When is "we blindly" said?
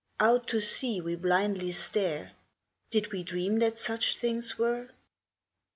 0.99-1.71